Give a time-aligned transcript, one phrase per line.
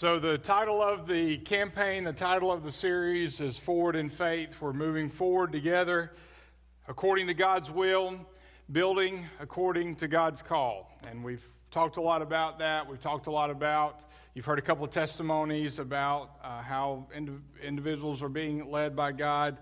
[0.00, 4.50] So, the title of the campaign, the title of the series is Forward in Faith.
[4.60, 6.12] We're moving forward together
[6.86, 8.20] according to God's will,
[8.70, 10.96] building according to God's call.
[11.08, 11.42] And we've
[11.72, 12.88] talked a lot about that.
[12.88, 17.42] We've talked a lot about, you've heard a couple of testimonies about uh, how ind-
[17.60, 19.58] individuals are being led by God.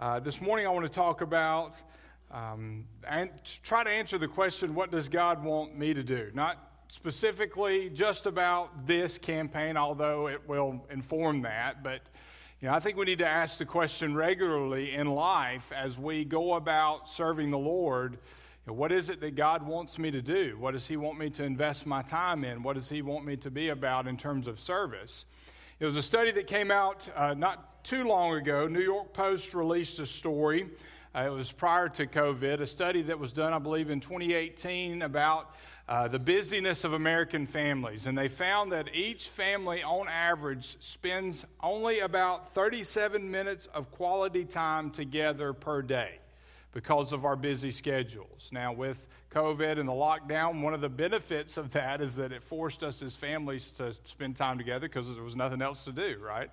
[0.00, 1.76] Uh, this morning, I want to talk about
[2.32, 3.30] um, and
[3.62, 6.32] try to answer the question what does God want me to do?
[6.34, 11.82] Not specifically just about this campaign, although it will inform that.
[11.82, 12.02] But
[12.60, 16.24] you know, I think we need to ask the question regularly in life as we
[16.24, 18.12] go about serving the Lord.
[18.14, 18.18] You
[18.68, 20.56] know, what is it that God wants me to do?
[20.58, 22.62] What does He want me to invest my time in?
[22.62, 25.26] What does He want me to be about in terms of service?
[25.78, 28.66] It was a study that came out uh, not too long ago.
[28.66, 30.70] New York Post released a story.
[31.14, 35.02] Uh, it was prior to COVID, a study that was done, I believe, in 2018
[35.02, 35.54] about
[35.88, 38.06] uh, the busyness of American families.
[38.06, 44.44] And they found that each family, on average, spends only about 37 minutes of quality
[44.44, 46.18] time together per day
[46.72, 48.48] because of our busy schedules.
[48.50, 48.98] Now, with
[49.32, 53.00] COVID and the lockdown, one of the benefits of that is that it forced us
[53.02, 56.50] as families to spend time together because there was nothing else to do, right?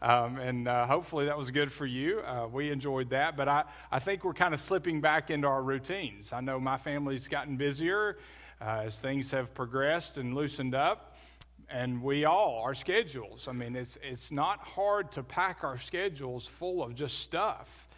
[0.00, 2.20] Um, and uh, hopefully that was good for you.
[2.20, 5.62] Uh, we enjoyed that, but I, I think we're kind of slipping back into our
[5.62, 6.32] routines.
[6.32, 8.18] I know my family's gotten busier
[8.62, 11.16] uh, as things have progressed and loosened up.
[11.68, 16.46] And we all, our schedules, I mean, it's, it's not hard to pack our schedules
[16.46, 17.88] full of just stuff.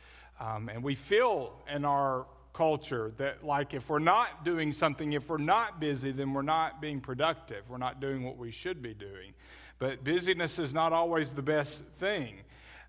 [0.41, 5.29] Um, and we feel in our culture that, like, if we're not doing something, if
[5.29, 7.69] we're not busy, then we're not being productive.
[7.69, 9.35] We're not doing what we should be doing.
[9.81, 12.37] But busyness is not always the best thing.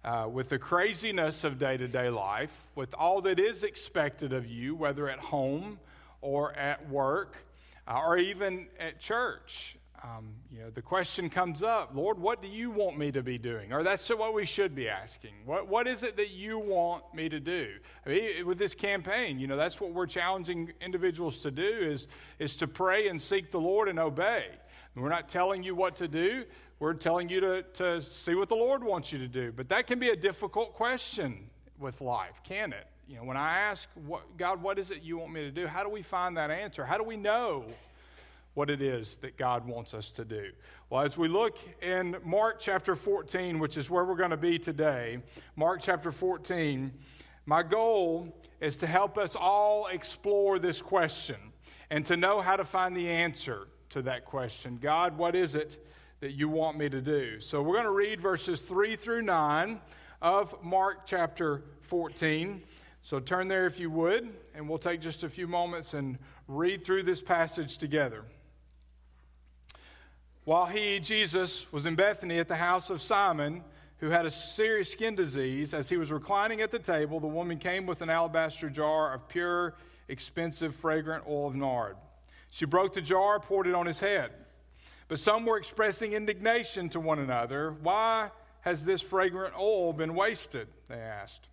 [0.03, 4.45] Uh, with the craziness of day to day life, with all that is expected of
[4.45, 5.79] you, whether at home
[6.21, 7.44] or at work,
[7.87, 9.77] or even at church.
[10.03, 13.39] Um, you know, the question comes up, Lord, what do you want me to be
[13.39, 13.73] doing?
[13.73, 15.31] Or that's what we should be asking.
[15.45, 17.69] What, what is it that you want me to do?
[18.05, 22.07] I mean, with this campaign, you know, that's what we're challenging individuals to do is,
[22.37, 24.45] is to pray and seek the Lord and obey.
[24.95, 26.45] We're not telling you what to do.
[26.79, 29.51] We're telling you to, to see what the Lord wants you to do.
[29.51, 31.49] But that can be a difficult question
[31.79, 32.87] with life, can it?
[33.07, 35.67] You know, when I ask, what, God, what is it you want me to do?
[35.67, 36.83] How do we find that answer?
[36.83, 37.65] How do we know
[38.55, 40.49] what it is that God wants us to do?
[40.89, 44.57] Well, as we look in Mark chapter 14, which is where we're going to be
[44.57, 45.19] today,
[45.55, 46.91] Mark chapter 14,
[47.45, 51.37] my goal is to help us all explore this question
[51.91, 54.79] and to know how to find the answer to that question.
[54.81, 55.85] God, what is it
[56.21, 57.39] that you want me to do?
[57.39, 59.79] So we're going to read verses 3 through 9
[60.23, 62.63] of Mark chapter 14.
[63.05, 66.17] So turn there if you would, and we'll take just a few moments and
[66.47, 68.23] read through this passage together.
[70.43, 73.63] While he, Jesus, was in Bethany at the house of Simon,
[73.99, 77.59] who had a serious skin disease, as he was reclining at the table, the woman
[77.59, 79.75] came with an alabaster jar of pure,
[80.07, 81.97] expensive, fragrant oil of nard.
[82.49, 84.31] She broke the jar, poured it on his head.
[85.09, 87.75] But some were expressing indignation to one another.
[87.83, 90.69] Why has this fragrant oil been wasted?
[90.87, 91.49] They asked.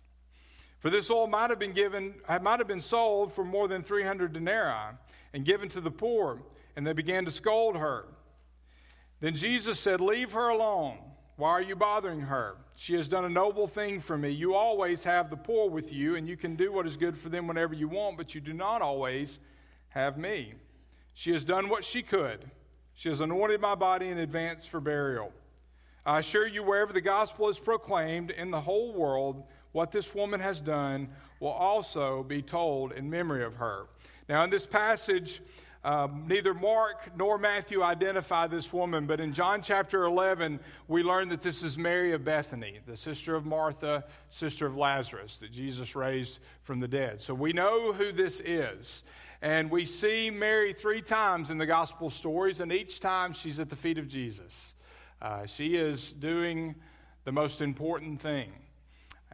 [0.83, 4.33] For this oil might have been given, might have been sold for more than 300
[4.33, 4.97] denarii
[5.31, 6.41] and given to the poor.
[6.75, 8.03] And they began to scold her.
[9.21, 10.97] Then Jesus said, Leave her alone.
[11.37, 12.57] Why are you bothering her?
[12.75, 14.31] She has done a noble thing for me.
[14.31, 17.29] You always have the poor with you, and you can do what is good for
[17.29, 19.39] them whenever you want, but you do not always
[19.87, 20.53] have me.
[21.13, 22.51] She has done what she could.
[22.93, 25.31] She has anointed my body in advance for burial.
[26.05, 30.39] I assure you, wherever the gospel is proclaimed in the whole world, what this woman
[30.39, 33.87] has done will also be told in memory of her.
[34.29, 35.41] Now, in this passage,
[35.83, 41.27] um, neither Mark nor Matthew identify this woman, but in John chapter 11, we learn
[41.29, 45.93] that this is Mary of Bethany, the sister of Martha, sister of Lazarus, that Jesus
[45.93, 47.21] raised from the dead.
[47.21, 49.03] So we know who this is.
[49.41, 53.69] And we see Mary three times in the gospel stories, and each time she's at
[53.69, 54.75] the feet of Jesus.
[55.21, 56.75] Uh, she is doing
[57.25, 58.53] the most important thing.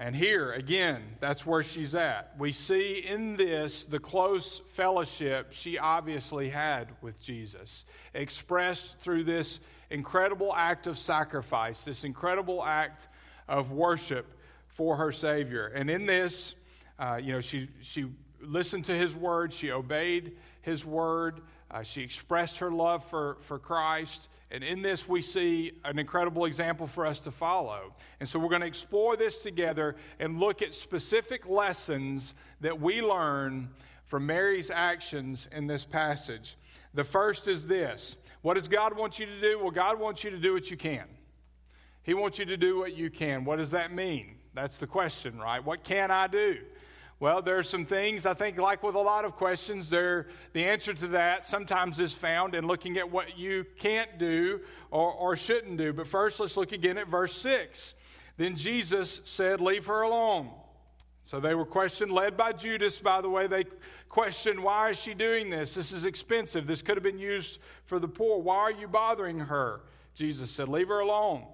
[0.02, 2.34] And here, again, that's where she's at.
[2.40, 9.60] We see in this the close fellowship she obviously had with Jesus, expressed through this
[9.90, 13.10] incredible act of sacrifice, this incredible act
[13.50, 14.26] of worship
[14.70, 15.68] for her Savior.
[15.68, 16.56] And in this,
[16.98, 18.06] uh, you know, she, she
[18.42, 23.60] listened to his word, she obeyed his word, uh, she expressed her love for, for
[23.60, 24.30] Christ.
[24.52, 27.94] And in this, we see an incredible example for us to follow.
[28.20, 33.02] And so, we're going to explore this together and look at specific lessons that we
[33.02, 33.70] learn
[34.06, 36.58] from Mary's actions in this passage.
[36.94, 39.60] The first is this What does God want you to do?
[39.60, 41.06] Well, God wants you to do what you can.
[42.02, 43.46] He wants you to do what you can.
[43.46, 44.36] What does that mean?
[44.56, 45.64] That's the question, right?
[45.64, 46.58] What can I do?
[47.22, 50.64] Well, there are some things, I think, like with a lot of questions, there, the
[50.64, 55.36] answer to that sometimes is found in looking at what you can't do or, or
[55.36, 55.92] shouldn't do.
[55.92, 57.94] But first, let's look again at verse 6.
[58.38, 60.50] Then Jesus said, Leave her alone.
[61.26, 63.48] So they were questioned, led by Judas, by the way.
[63.48, 63.66] They
[64.08, 65.74] questioned, Why is she doing this?
[65.74, 66.68] This is expensive.
[66.68, 68.42] This could have been used for the poor.
[68.42, 69.82] Why are you bothering her?
[70.16, 71.46] Jesus said, Leave her alone.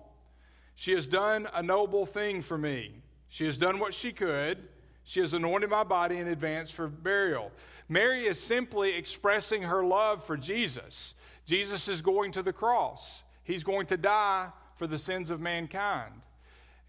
[0.76, 3.02] She has done a noble thing for me.
[3.30, 4.60] She has done what she could.
[5.06, 7.52] She has anointed my body in advance for burial.
[7.88, 11.14] Mary is simply expressing her love for Jesus.
[11.46, 16.14] Jesus is going to the cross, he's going to die for the sins of mankind.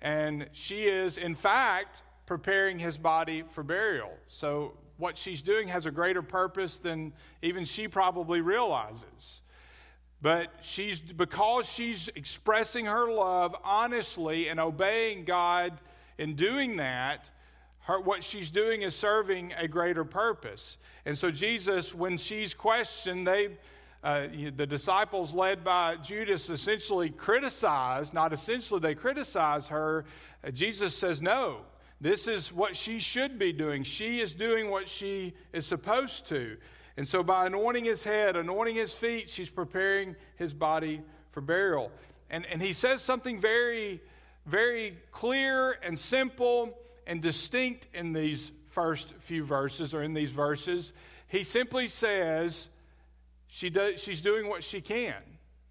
[0.02, 4.10] And she is, in fact, preparing his body for burial.
[4.28, 7.12] So, what she's doing has a greater purpose than
[7.42, 9.42] even she probably realizes.
[10.22, 15.78] But she's because she's expressing her love honestly and obeying God
[16.18, 17.30] in doing that,
[17.86, 20.76] her, what she's doing is serving a greater purpose.
[21.04, 23.50] And so, Jesus, when she's questioned, they,
[24.02, 30.04] uh, the disciples led by Judas essentially criticize, not essentially, they criticize her.
[30.44, 31.60] Uh, Jesus says, No,
[32.00, 33.84] this is what she should be doing.
[33.84, 36.56] She is doing what she is supposed to.
[36.96, 41.92] And so, by anointing his head, anointing his feet, she's preparing his body for burial.
[42.30, 44.00] And, and he says something very,
[44.44, 50.92] very clear and simple and distinct in these first few verses or in these verses.
[51.28, 52.68] He simply says
[53.48, 55.22] she does, she's doing what she can.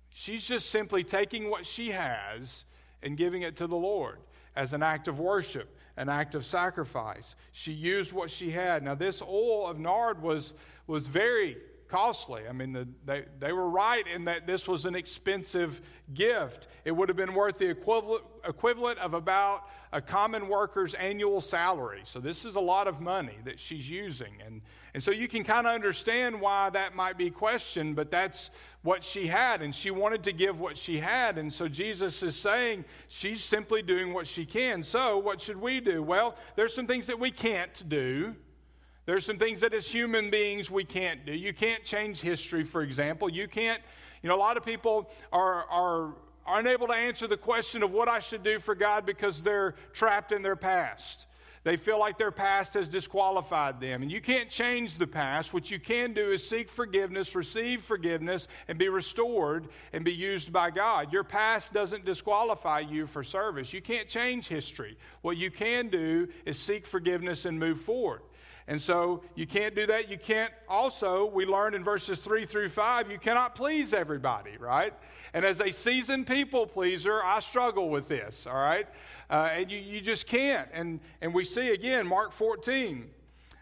[0.09, 2.63] She's just simply taking what she has
[3.03, 4.19] and giving it to the Lord
[4.55, 7.35] as an act of worship, an act of sacrifice.
[7.51, 8.81] She used what she had.
[8.81, 10.53] Now, this oil of nard was,
[10.88, 12.47] was very costly.
[12.47, 15.81] I mean, the, they, they were right in that this was an expensive
[16.13, 16.67] gift.
[16.83, 22.01] It would have been worth the equivalent, equivalent of about a common worker's annual salary.
[22.05, 24.33] So, this is a lot of money that she's using.
[24.45, 24.61] And,
[24.93, 28.49] and so, you can kind of understand why that might be questioned, but that's
[28.83, 29.61] what she had.
[29.61, 31.38] And she wanted to give what she had.
[31.38, 34.83] And so, Jesus is saying she's simply doing what she can.
[34.83, 36.03] So, what should we do?
[36.03, 38.35] Well, there's some things that we can't do.
[39.05, 41.33] There's some things that as human beings we can't do.
[41.33, 43.29] You can't change history, for example.
[43.29, 43.81] You can't,
[44.23, 46.15] you know, a lot of people are, are,
[46.45, 49.75] are unable to answer the question of what I should do for God because they're
[49.93, 51.27] trapped in their past.
[51.65, 54.03] They feel like their past has disqualified them.
[54.03, 55.51] And you can't change the past.
[55.51, 60.53] What you can do is seek forgiveness, receive forgiveness, and be restored and be used
[60.53, 61.11] by God.
[61.11, 63.73] Your past doesn't disqualify you for service.
[63.73, 64.95] You can't change history.
[65.23, 68.21] What you can do is seek forgiveness and move forward.
[68.67, 70.09] And so you can't do that.
[70.09, 74.94] You can't also, we learned in verses 3 through 5, you cannot please everybody, right?
[75.33, 78.88] And as a seasoned people pleaser, I struggle with this, all right?
[79.29, 80.67] Uh, and you, you just can't.
[80.73, 83.09] And, and we see again, Mark 14.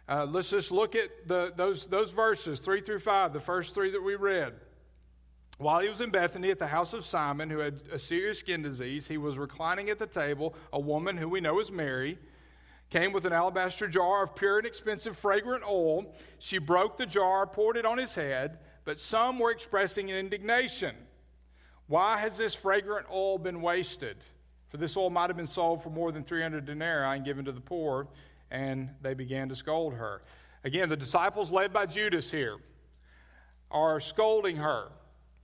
[0.07, 3.91] Uh, let's just look at the, those, those verses, 3 through 5, the first three
[3.91, 4.53] that we read.
[5.57, 8.61] While he was in Bethany at the house of Simon, who had a serious skin
[8.61, 12.17] disease, he was reclining at the table, a woman who we know is Mary
[12.93, 16.13] came with an alabaster jar of pure and expensive fragrant oil.
[16.37, 20.95] She broke the jar, poured it on his head, but some were expressing indignation.
[21.87, 24.17] Why has this fragrant oil been wasted?
[24.67, 27.51] For this oil might have been sold for more than 300 denarii and given to
[27.51, 28.07] the poor.
[28.51, 30.21] And they began to scold her.
[30.63, 32.57] Again, the disciples, led by Judas here,
[33.71, 34.89] are scolding her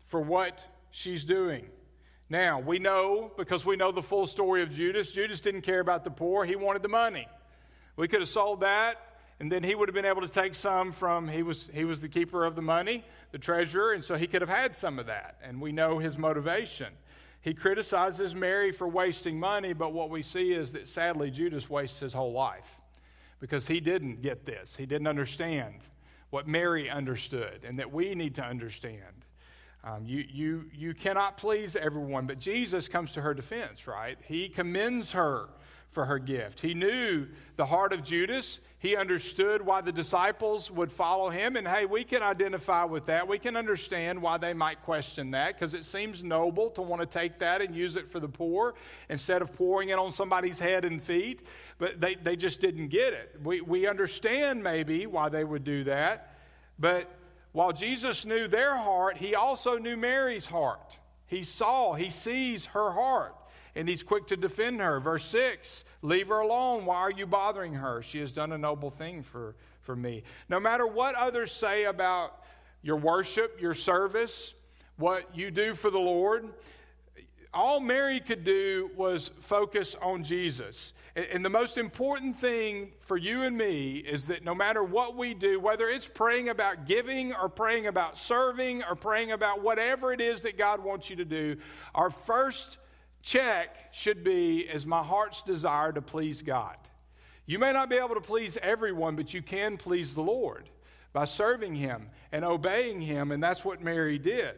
[0.06, 1.66] for what she's doing.
[2.30, 6.04] Now, we know, because we know the full story of Judas, Judas didn't care about
[6.04, 7.28] the poor, he wanted the money.
[8.00, 8.96] We could have sold that,
[9.42, 12.00] and then he would have been able to take some from, he was, he was
[12.00, 13.04] the keeper of the money,
[13.34, 15.36] the treasurer, and so he could have had some of that.
[15.44, 16.94] And we know his motivation.
[17.42, 22.00] He criticizes Mary for wasting money, but what we see is that sadly Judas wastes
[22.00, 22.80] his whole life
[23.42, 24.78] because he didn't get this.
[24.78, 25.76] He didn't understand
[26.30, 29.26] what Mary understood and that we need to understand.
[29.84, 34.18] Um, you, you, you cannot please everyone, but Jesus comes to her defense, right?
[34.26, 35.50] He commends her
[35.92, 36.60] for her gift.
[36.62, 38.60] He knew the heart of Judas.
[38.78, 41.56] He understood why the disciples would follow him.
[41.56, 43.28] And hey, we can identify with that.
[43.28, 47.08] We can understand why they might question that because it seems noble to want to
[47.08, 48.76] take that and use it for the poor
[49.10, 51.42] instead of pouring it on somebody's head and feet.
[51.80, 53.36] But they, they just didn't get it.
[53.44, 56.36] We, we understand maybe why they would do that.
[56.78, 57.10] But
[57.52, 61.00] while Jesus knew their heart, he also knew Mary's heart.
[61.26, 63.36] He saw, he sees her heart
[63.80, 65.00] and he's quick to defend her.
[65.00, 66.86] Verse 6 Leave her alone.
[66.86, 68.02] Why are you bothering her?
[68.02, 70.24] She has done a noble thing for, for me.
[70.50, 72.44] No matter what others say about
[72.82, 74.54] your worship, your service,
[74.98, 76.50] what you do for the Lord.
[77.54, 80.92] All Mary could do was focus on Jesus.
[81.16, 85.34] And the most important thing for you and me is that no matter what we
[85.34, 90.20] do, whether it's praying about giving or praying about serving or praying about whatever it
[90.20, 91.58] is that God wants you to do,
[91.96, 92.78] our first
[93.22, 96.78] check should be is my heart's desire to please God.
[97.46, 100.70] You may not be able to please everyone, but you can please the Lord
[101.14, 104.56] by serving Him and obeying Him, and that's what Mary did.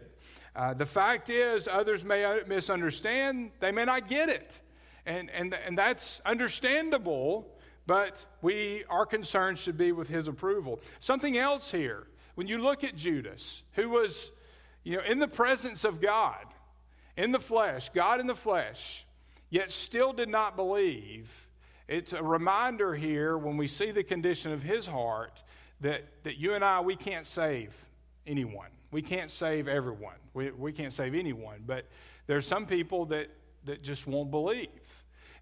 [0.56, 4.60] Uh, the fact is, others may misunderstand, they may not get it.
[5.06, 7.48] And, and, and that's understandable,
[7.88, 10.82] but we, our concern should be with his approval.
[11.00, 14.32] Something else here, when you look at Judas, who was
[14.84, 16.46] you know, in the presence of God,
[17.18, 19.06] in the flesh, God in the flesh,
[19.50, 21.30] yet still did not believe,
[21.88, 25.44] it's a reminder here when we see the condition of his heart
[25.82, 27.76] that, that you and I, we can't save
[28.26, 28.70] anyone.
[28.92, 30.16] We can't save everyone.
[30.34, 31.64] We, we can't save anyone.
[31.66, 31.86] But
[32.28, 33.28] there's some people that,
[33.66, 34.70] that just won't believe.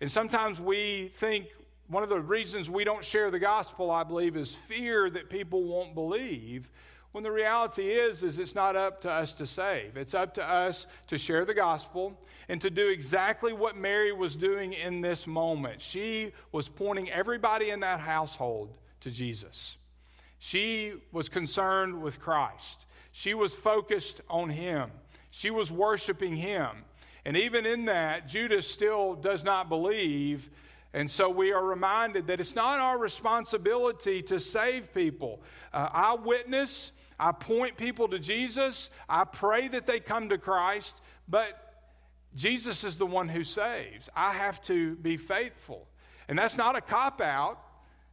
[0.01, 1.47] And sometimes we think
[1.87, 5.63] one of the reasons we don't share the gospel, I believe, is fear that people
[5.63, 6.69] won't believe.
[7.11, 9.97] When the reality is, is it's not up to us to save.
[9.97, 14.35] It's up to us to share the gospel and to do exactly what Mary was
[14.35, 15.81] doing in this moment.
[15.81, 18.69] She was pointing everybody in that household
[19.01, 19.77] to Jesus.
[20.37, 22.85] She was concerned with Christ.
[23.11, 24.91] She was focused on him.
[25.31, 26.69] She was worshiping him.
[27.25, 30.49] And even in that, Judas still does not believe
[30.93, 35.39] and so we are reminded that it's not our responsibility to save people.
[35.71, 38.89] Uh, I witness I point people to Jesus.
[39.07, 41.69] I pray that they come to Christ, but
[42.35, 44.09] Jesus is the one who saves.
[44.15, 45.87] I have to be faithful.
[46.27, 47.59] And that's not a cop out.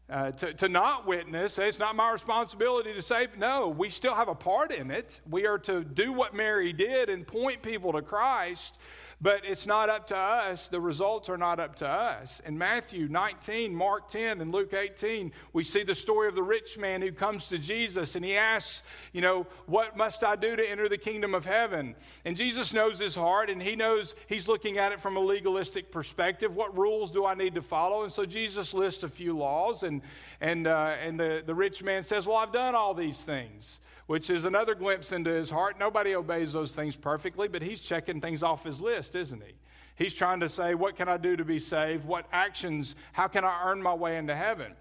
[0.08, 3.36] Uh, to, to not witness, it's not my responsibility to save.
[3.36, 5.20] No, we still have a part in it.
[5.28, 8.78] We are to do what Mary did and point people to Christ.
[9.18, 10.68] But it's not up to us.
[10.68, 12.42] The results are not up to us.
[12.44, 16.76] In Matthew 19, Mark 10, and Luke 18, we see the story of the rich
[16.76, 18.82] man who comes to Jesus and he asks,
[19.14, 21.94] you know, what must I do to enter the kingdom of heaven?
[22.26, 25.90] And Jesus knows his heart and he knows he's looking at it from a legalistic
[25.90, 26.54] perspective.
[26.54, 28.02] What rules do I need to follow?
[28.02, 30.02] And so Jesus lists a few laws and,
[30.42, 34.30] and, uh, and the, the rich man says, Well, I've done all these things which
[34.30, 35.78] is another glimpse into his heart.
[35.78, 39.54] Nobody obeys those things perfectly, but he's checking things off his list, isn't he?
[39.96, 42.04] He's trying to say, What can I do to be saved?
[42.04, 44.72] What actions, how can I earn my way into heaven?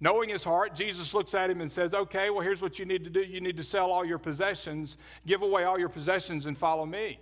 [0.00, 3.04] Knowing his heart, Jesus looks at him and says, Okay, well, here's what you need
[3.04, 3.20] to do.
[3.20, 7.20] You need to sell all your possessions, give away all your possessions, and follow me.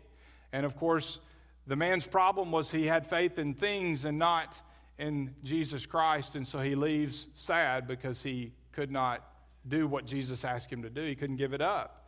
[0.52, 1.18] And of course,
[1.66, 4.61] the man's problem was he had faith in things and not
[4.99, 6.37] in Jesus Christ.
[6.37, 9.31] And so he leaves sad because he could not
[9.66, 11.04] do what Jesus asked him to do.
[11.04, 12.02] He couldn't give it up.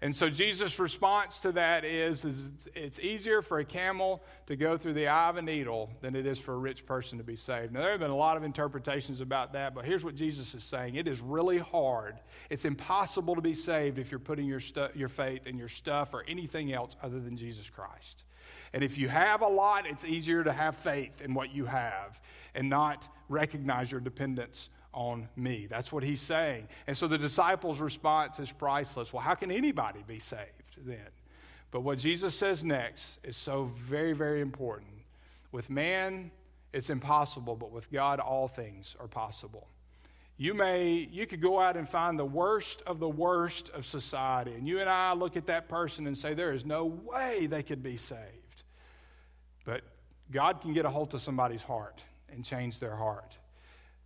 [0.00, 4.76] And so Jesus' response to that is, is it's easier for a camel to go
[4.76, 7.34] through the eye of a needle than it is for a rich person to be
[7.34, 7.72] saved.
[7.72, 10.62] Now, there have been a lot of interpretations about that, but here's what Jesus is
[10.62, 10.94] saying.
[10.94, 12.20] It is really hard.
[12.48, 16.14] It's impossible to be saved if you're putting your, stu- your faith in your stuff
[16.14, 18.22] or anything else other than Jesus Christ.
[18.72, 22.20] And if you have a lot, it's easier to have faith in what you have
[22.54, 25.68] and not recognize your dependence on me.
[25.70, 26.66] That's what he's saying.
[26.88, 29.12] And so the disciples' response is priceless.
[29.12, 31.06] Well, how can anybody be saved then?
[31.70, 34.90] But what Jesus says next is so very, very important.
[35.52, 36.32] With man,
[36.72, 39.68] it's impossible, but with God, all things are possible.
[40.36, 44.52] You may, you could go out and find the worst of the worst of society,
[44.54, 47.62] and you and I look at that person and say, there is no way they
[47.62, 48.64] could be saved.
[49.64, 49.82] But
[50.32, 52.02] God can get a hold of somebody's heart
[52.32, 53.36] and change their heart.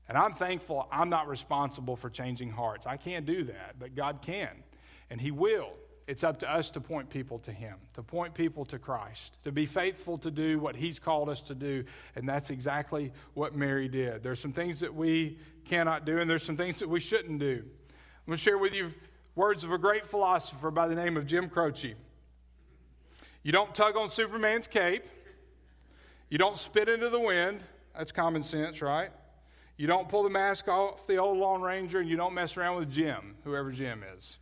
[0.08, 2.86] And I'm thankful I'm not responsible for changing hearts.
[2.86, 4.50] I can't do that, but God can,
[5.10, 5.70] and He will.
[6.08, 9.52] It's up to us to point people to Him, to point people to Christ, to
[9.52, 11.84] be faithful to do what He's called us to do.
[12.16, 14.22] And that's exactly what Mary did.
[14.22, 17.62] There's some things that we cannot do, and there's some things that we shouldn't do.
[17.62, 18.92] I'm going to share with you
[19.34, 21.94] words of a great philosopher by the name of Jim Croce.
[23.42, 25.04] You don't tug on Superman's cape,
[26.28, 27.60] you don't spit into the wind.
[27.96, 29.10] That's common sense, right?
[29.82, 32.76] You don't pull the mask off the old Lone Ranger, and you don't mess around
[32.76, 34.36] with Jim, whoever Jim is.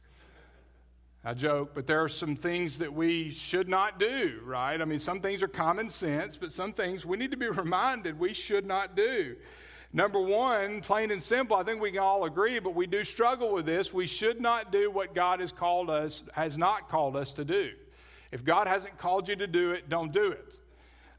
[1.24, 4.78] I joke, but there are some things that we should not do, right?
[4.78, 8.18] I mean, some things are common sense, but some things we need to be reminded
[8.18, 9.34] we should not do.
[9.94, 13.50] Number one, plain and simple, I think we can all agree, but we do struggle
[13.50, 13.94] with this.
[13.94, 17.70] We should not do what God has called us, has not called us to do.
[18.30, 20.54] If God hasn't called you to do it, don't do it.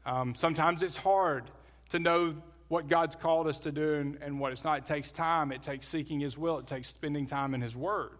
[0.06, 1.50] Um, sometimes it's hard
[1.88, 2.36] to know
[2.72, 4.78] what God's called us to do and, and what it's not.
[4.78, 8.12] It takes time, it takes seeking His will, it takes spending time in His Word.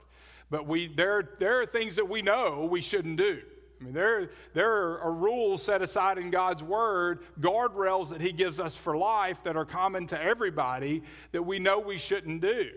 [0.50, 3.40] But we, there, there are things that we know we shouldn't do.
[3.80, 8.60] I mean, there, there are rules set aside in God's Word, guardrails that He gives
[8.60, 12.72] us for life that are common to everybody that we know we shouldn't do.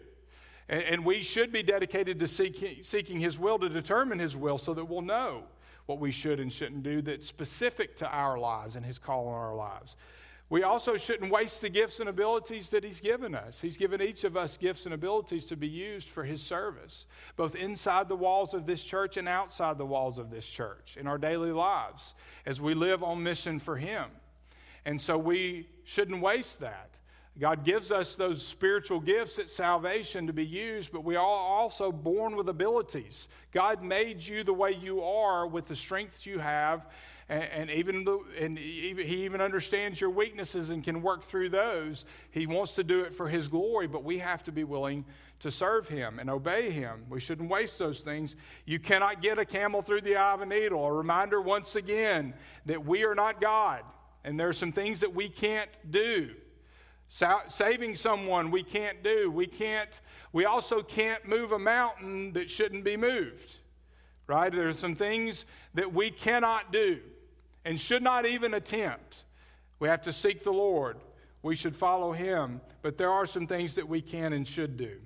[0.69, 4.57] And, and we should be dedicated to seeking, seeking His will to determine His will
[4.57, 5.43] so that we'll know
[5.87, 9.33] what we should and shouldn't do that's specific to our lives and His call on
[9.33, 9.97] our lives.
[10.47, 13.59] We also shouldn't waste the gifts and abilities that He's given us.
[13.59, 17.55] He's given each of us gifts and abilities to be used for His service, both
[17.55, 21.17] inside the walls of this church and outside the walls of this church in our
[21.17, 22.13] daily lives
[22.45, 24.05] as we live on mission for Him.
[24.85, 26.91] And so we shouldn't waste that.
[27.37, 31.91] God gives us those spiritual gifts at salvation to be used, but we are also
[31.91, 33.27] born with abilities.
[33.51, 36.85] God made you the way you are with the strengths you have
[37.27, 42.05] and, and even the, and he even understands your weaknesses and can work through those.
[42.29, 45.05] He wants to do it for his glory, but we have to be willing
[45.39, 47.05] to serve him and obey him.
[47.09, 48.35] We shouldn't waste those things.
[48.65, 50.85] You cannot get a camel through the eye of a needle.
[50.85, 52.35] A reminder once again
[52.67, 53.81] that we are not God,
[54.23, 56.29] and there are some things that we can't do.
[57.47, 59.31] saving someone we can't do.
[59.31, 59.99] We can't.
[60.31, 63.57] We also can't move a mountain that shouldn't be moved.
[64.27, 64.51] Right?
[64.51, 66.99] There are some things that we cannot do
[67.65, 69.25] and should not even attempt.
[69.79, 70.97] We have to seek the Lord.
[71.41, 72.61] We should follow Him.
[72.81, 74.99] But there are some things that we can and should do.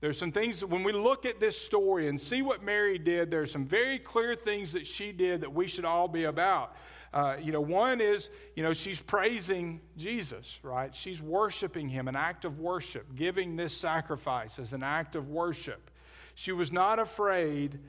[0.00, 3.50] There's some things, when we look at this story and see what Mary did, there's
[3.50, 6.76] some very clear things that she did that we should all be about.
[7.12, 10.94] Uh, you know, one is, you know, she's praising Jesus, right?
[10.94, 15.90] She's worshiping him, an act of worship, giving this sacrifice as an act of worship.
[16.34, 17.80] She was not afraid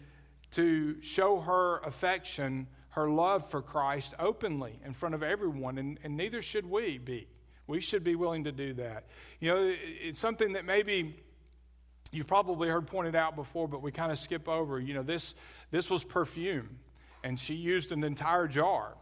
[0.51, 2.65] to show her affection
[2.99, 7.27] her love for Christ openly in front of everyone, and, and neither should we be.
[7.65, 9.05] We should be willing to do that.
[9.39, 11.15] You know, it's something that maybe
[12.11, 14.79] you've probably heard pointed out before, but we kind of skip over.
[14.79, 15.33] You know, this,
[15.71, 16.77] this was perfume,
[17.23, 18.95] and she used an entire jar,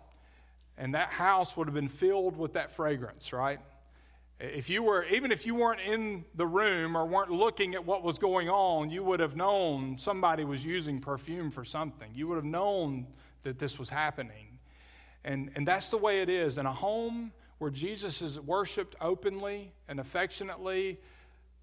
[0.77, 3.59] and that house would have been filled with that fragrance, right?
[4.39, 8.03] If you were, even if you weren't in the room or weren't looking at what
[8.03, 12.11] was going on, you would have known somebody was using perfume for something.
[12.13, 13.07] You would have known
[13.47, 14.59] that this was happening.
[15.23, 16.57] And, and that's the way it is.
[16.57, 20.99] In a home where Jesus is worshiped openly and affectionately,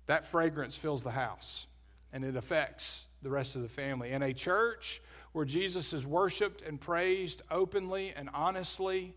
[0.06, 1.66] that fragrance fills the house
[2.12, 4.12] and it affects the rest of the family.
[4.12, 9.14] In a church where Jesus is worshiped and praised openly and honestly,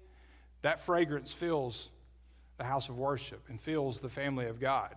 [0.61, 1.89] that fragrance fills
[2.57, 4.93] the house of worship and fills the family of God.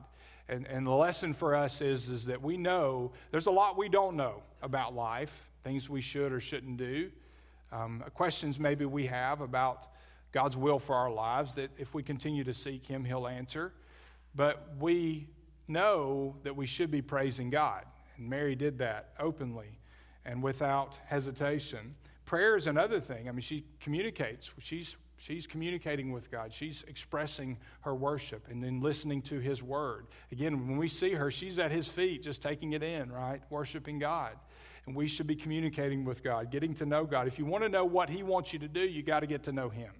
[0.48, 3.88] And, and the lesson for us is, is that we know there's a lot we
[3.88, 7.12] don't know about life, things we should or shouldn't do
[7.72, 9.88] um, questions maybe we have about
[10.32, 13.72] God's will for our lives that if we continue to seek Him, He'll answer.
[14.34, 15.26] But we
[15.66, 17.84] know that we should be praising God.
[18.16, 19.78] And Mary did that openly
[20.24, 21.94] and without hesitation.
[22.26, 23.28] Prayer is another thing.
[23.28, 24.50] I mean, she communicates.
[24.58, 26.52] She's, she's communicating with God.
[26.52, 30.06] She's expressing her worship and then listening to His word.
[30.30, 33.40] Again, when we see her, she's at His feet, just taking it in, right?
[33.50, 34.36] Worshiping God
[34.86, 37.26] and we should be communicating with God, getting to know God.
[37.26, 39.44] If you want to know what He wants you to do, you got to get
[39.44, 39.92] to know Him.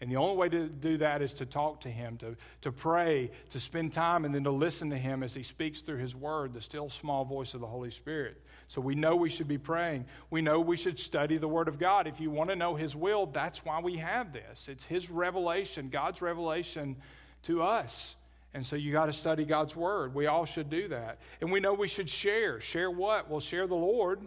[0.00, 3.32] And the only way to do that is to talk to Him, to, to pray,
[3.50, 6.54] to spend time, and then to listen to Him as He speaks through His Word,
[6.54, 8.40] the still small voice of the Holy Spirit.
[8.68, 10.04] So we know we should be praying.
[10.30, 12.06] We know we should study the Word of God.
[12.06, 14.68] If you want to know His will, that's why we have this.
[14.68, 16.96] It's His revelation, God's revelation
[17.44, 18.14] to us.
[18.54, 20.14] And so you got to study God's Word.
[20.14, 21.18] We all should do that.
[21.40, 22.60] And we know we should share.
[22.60, 23.28] Share what?
[23.28, 24.20] Well, share the Lord,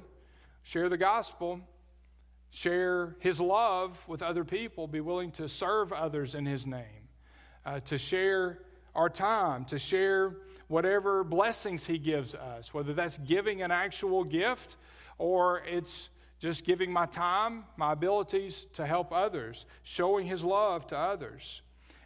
[0.63, 1.59] share the gospel,
[2.51, 7.09] share His love with other people, be willing to serve others in His name,
[7.65, 8.59] uh, to share
[8.93, 14.77] our time, to share whatever blessings He gives us, whether that's giving an actual gift
[15.17, 20.97] or it's just giving my time, my abilities to help others, showing His love to
[20.97, 21.61] others,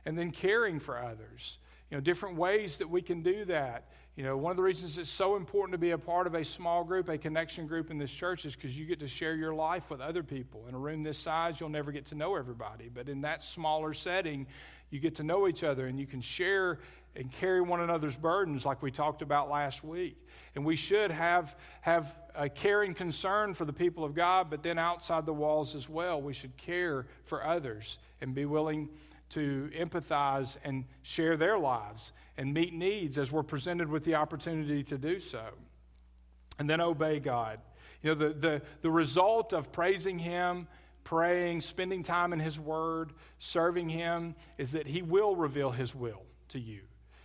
[0.06, 1.58] and then caring for others
[1.90, 3.86] you know, different ways that we can do that.
[4.16, 6.46] You know, one of the reasons it's so important to be a part of a
[6.46, 9.54] small group, a connection group in this church, is because you get to share your
[9.54, 10.66] life with other people.
[10.68, 12.90] In a room this size, you'll never get to know everybody.
[12.94, 14.48] But in that smaller setting,
[14.90, 16.80] you get to know each other and you can share
[17.16, 20.18] and carry one another's burdens like we talked about last week.
[20.56, 24.78] And we should have, have a caring concern for the people of God, but then
[24.78, 28.90] outside the walls as well, we should care for others and be willing
[29.36, 34.84] to empathize and share their lives and meet needs as we're presented with the opportunity
[34.84, 35.44] to do so.
[36.58, 37.60] And then obey God.
[38.02, 40.68] You know, the, the, the result of praising Him,
[41.04, 46.24] praying, spending time in His Word, serving Him, is that He will reveal His will
[46.50, 46.82] to you.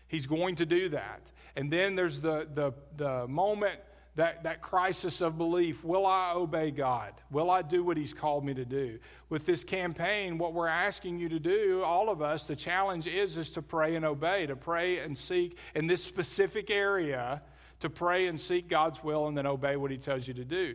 [0.09, 1.23] He's going to do that.
[1.57, 3.81] And then there's the, the, the moment
[4.17, 5.85] that, that crisis of belief.
[5.85, 7.13] Will I obey God?
[7.31, 8.99] Will I do what He's called me to do?
[9.29, 13.37] With this campaign, what we're asking you to do, all of us, the challenge is,
[13.37, 17.41] is to pray and obey, to pray and seek in this specific area,
[17.81, 20.75] to pray and seek God's will and then obey what He tells you to do.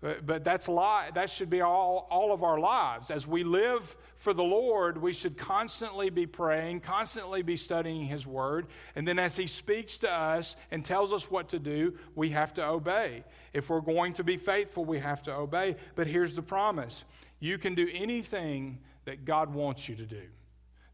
[0.00, 3.10] But, but that's li- that should be all, all of our lives.
[3.10, 8.26] As we live for the Lord, we should constantly be praying, constantly be studying His
[8.26, 8.66] Word.
[8.94, 12.54] And then as He speaks to us and tells us what to do, we have
[12.54, 13.24] to obey.
[13.52, 15.76] If we're going to be faithful, we have to obey.
[15.94, 17.04] But here's the promise
[17.38, 20.22] you can do anything that God wants you to do.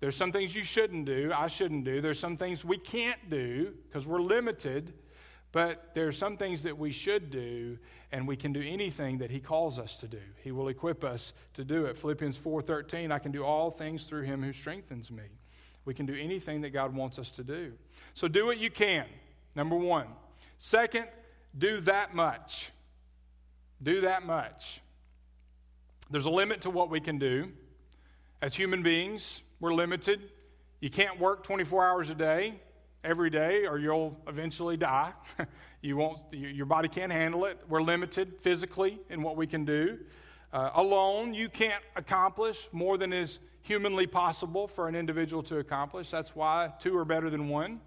[0.00, 2.00] There's some things you shouldn't do, I shouldn't do.
[2.00, 4.92] There's some things we can't do because we're limited.
[5.52, 7.78] But there are some things that we should do,
[8.10, 10.20] and we can do anything that he calls us to do.
[10.42, 11.98] He will equip us to do it.
[11.98, 15.24] Philippians 4:13, I can do all things through him who strengthens me.
[15.84, 17.76] We can do anything that God wants us to do.
[18.14, 19.06] So do what you can.
[19.54, 20.06] Number 1.
[20.58, 21.08] Second,
[21.56, 22.70] do that much.
[23.82, 24.80] Do that much.
[26.10, 27.52] There's a limit to what we can do.
[28.40, 30.30] As human beings, we're limited.
[30.80, 32.60] You can't work 24 hours a day
[33.04, 35.12] every day or you'll eventually die.
[35.82, 37.58] you won't, your body can't handle it.
[37.68, 39.98] We're limited physically in what we can do.
[40.52, 46.10] Uh, alone, you can't accomplish more than is humanly possible for an individual to accomplish.
[46.10, 47.80] That's why two are better than one.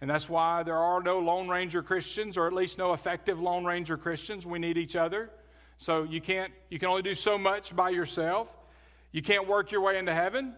[0.00, 3.64] And that's why there are no Lone Ranger Christians, or at least no effective Lone
[3.64, 4.44] Ranger Christians.
[4.44, 5.30] We need each other.
[5.78, 8.48] So you can't, you can only do so much by yourself.
[9.12, 10.54] You can't work your way into heaven,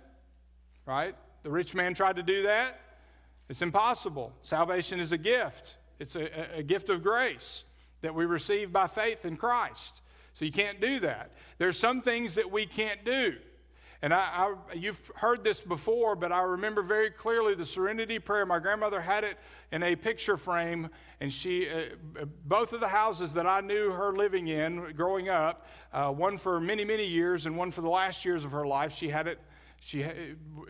[0.86, 1.14] right?
[1.42, 2.80] The rich man tried to do that.
[3.48, 4.32] It's impossible.
[4.42, 7.64] Salvation is a gift, it's a, a gift of grace
[8.00, 10.00] that we receive by faith in Christ.
[10.34, 11.30] So you can't do that.
[11.58, 13.36] There's some things that we can't do.
[14.02, 18.44] And I, I, you've heard this before, but I remember very clearly the serenity prayer.
[18.44, 19.38] My grandmother had it
[19.72, 24.12] in a picture frame, and she, uh, both of the houses that I knew her
[24.12, 28.26] living in growing up, uh, one for many, many years and one for the last
[28.26, 29.40] years of her life, she had it,
[29.80, 30.04] she,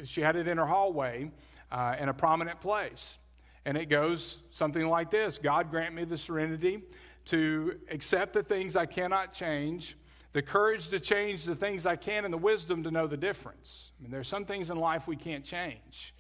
[0.05, 1.31] she had it in her hallway
[1.75, 3.19] uh, in a prominent place.
[3.67, 6.83] And it goes something like this God grant me the serenity
[7.27, 9.97] to accept the things I cannot change,
[10.33, 13.91] the courage to change the things I can, and the wisdom to know the difference.
[13.99, 16.15] I mean, there are some things in life we can't change.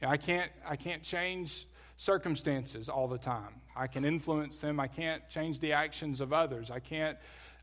[0.00, 1.66] You know, I, can't, I can't change
[1.96, 3.60] circumstances all the time.
[3.74, 4.78] I can influence them.
[4.78, 6.70] I can't change the actions of others.
[6.70, 7.16] I can't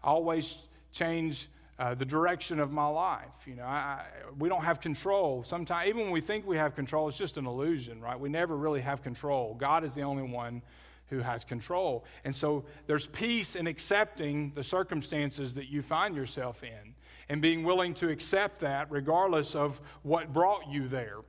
[0.03, 0.58] always
[0.91, 3.45] change uh, the direction of my life.
[3.45, 4.05] You know, I,
[4.39, 5.43] we don't have control.
[5.43, 8.19] Sometimes, even when we think we have control, it's just an illusion, right?
[8.19, 9.55] We never really have control.
[9.55, 10.61] God is the only one
[11.07, 12.05] who has control.
[12.23, 16.95] And so there's peace in accepting the circumstances that you find yourself in
[17.29, 21.19] and being willing to accept that regardless of what brought you there.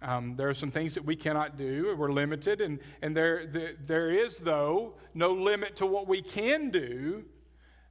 [0.00, 1.94] Um, there are some things that we cannot do.
[1.96, 2.60] We're limited.
[2.60, 7.24] And, and there, the, there is, though, no limit to what we can do.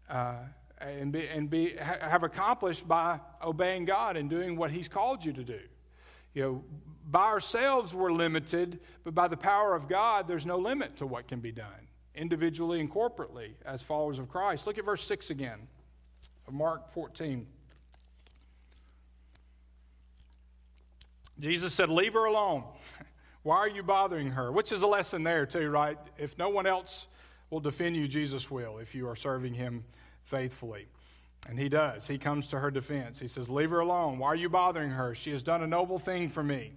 [0.09, 0.37] Uh,
[0.79, 5.33] and, be, and be, have accomplished by obeying God and doing what He's called you
[5.33, 5.59] to do.
[6.33, 6.63] You know,
[7.09, 11.27] by ourselves we're limited, but by the power of God, there's no limit to what
[11.27, 14.67] can be done, individually and corporately as followers of Christ.
[14.67, 15.67] Look at verse 6 again
[16.47, 17.47] of Mark 14.
[21.39, 22.63] Jesus said, Leave her alone.
[23.43, 24.51] Why are you bothering her?
[24.51, 25.97] Which is a lesson there, too, right?
[26.17, 27.07] If no one else
[27.49, 29.85] will defend you, Jesus will, if you are serving Him
[30.27, 30.87] faithfully.
[31.47, 32.07] And he does.
[32.07, 33.19] He comes to her defense.
[33.19, 34.17] He says, Leave her alone.
[34.19, 35.15] Why are you bothering her?
[35.15, 36.73] She has done a noble thing for me.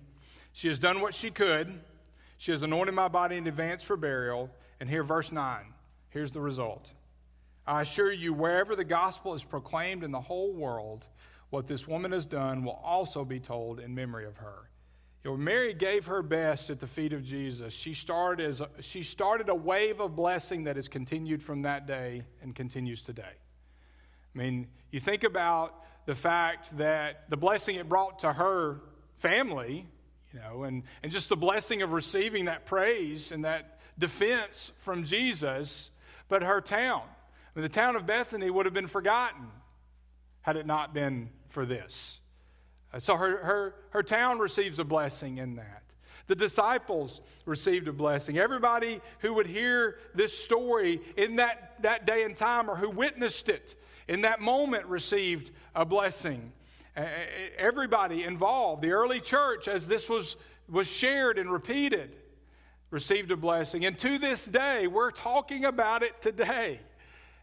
[0.52, 1.80] She has done what she could.
[2.38, 4.50] She has anointed my body in advance for burial.
[4.78, 5.64] And here, verse 9.
[6.10, 6.90] Here's the result.
[7.66, 11.04] I assure you, wherever the gospel is proclaimed in the whole world,
[11.50, 14.70] what this woman has done will also be told in memory of her.
[15.22, 17.74] You know, Mary gave her best at the feet of Jesus.
[17.74, 21.86] She started, as a, she started a wave of blessing that has continued from that
[21.86, 23.34] day and continues today.
[24.34, 25.74] I mean, you think about
[26.06, 28.80] the fact that the blessing it brought to her
[29.18, 29.86] family,
[30.32, 35.04] you know, and, and just the blessing of receiving that praise and that defense from
[35.04, 35.90] Jesus,
[36.28, 37.02] but her town.
[37.04, 39.48] I mean, the town of Bethany would have been forgotten
[40.42, 42.18] had it not been for this.
[42.92, 45.82] Uh, so her, her, her town receives a blessing in that.
[46.28, 48.38] The disciples received a blessing.
[48.38, 53.48] Everybody who would hear this story in that, that day and time or who witnessed
[53.48, 53.74] it
[54.10, 56.52] in that moment received a blessing.
[57.56, 60.36] Everybody involved, the early church, as this was,
[60.68, 62.16] was shared and repeated,
[62.90, 63.86] received a blessing.
[63.86, 66.80] And to this day, we're talking about it today.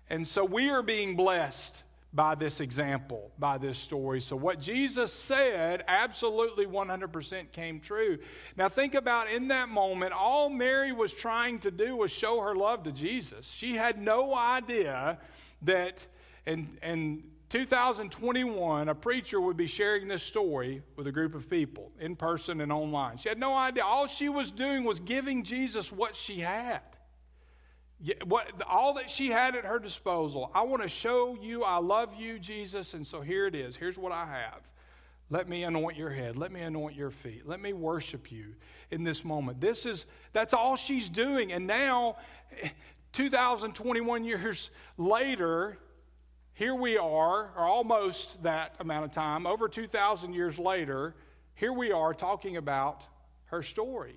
[0.10, 4.20] And so we are being blessed by this example, by this story.
[4.20, 8.18] So, what Jesus said absolutely 100% came true.
[8.58, 12.56] Now, think about in that moment, all Mary was trying to do was show her
[12.56, 13.48] love to Jesus.
[13.48, 15.20] She had no idea
[15.62, 16.06] that,
[16.48, 21.92] in, in 2021, a preacher would be sharing this story with a group of people
[22.00, 23.18] in person and online.
[23.18, 23.84] She had no idea.
[23.84, 26.82] All she was doing was giving Jesus what she had.
[28.26, 30.52] What, all that she had at her disposal.
[30.54, 33.76] I want to show you I love you, Jesus, and so here it is.
[33.76, 34.62] Here's what I have.
[35.30, 36.38] Let me anoint your head.
[36.38, 37.46] Let me anoint your feet.
[37.46, 38.54] Let me worship you
[38.92, 39.60] in this moment.
[39.60, 41.52] This is that's all she's doing.
[41.52, 42.18] And now
[42.62, 42.70] eh,
[43.12, 45.78] 2021 years later,
[46.58, 51.14] here we are, or almost that amount of time, over 2,000 years later,
[51.54, 53.06] here we are talking about
[53.46, 54.16] her story.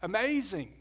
[0.00, 0.72] Amazing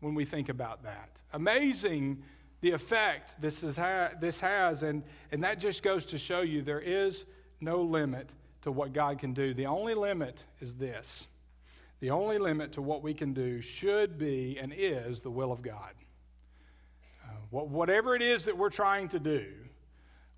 [0.00, 1.08] when we think about that.
[1.32, 2.22] Amazing
[2.60, 6.60] the effect this, is ha- this has, and, and that just goes to show you
[6.60, 7.24] there is
[7.62, 8.28] no limit
[8.62, 9.54] to what God can do.
[9.54, 11.26] The only limit is this
[12.00, 15.62] the only limit to what we can do should be and is the will of
[15.62, 15.94] God.
[17.24, 19.46] Uh, whatever it is that we're trying to do,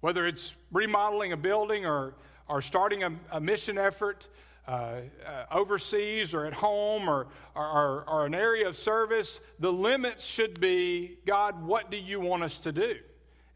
[0.00, 2.14] whether it's remodeling a building or,
[2.48, 4.28] or starting a, a mission effort,
[4.68, 10.24] uh, uh, overseas or at home or, or, or an area of service, the limits
[10.24, 12.96] should be God, what do you want us to do?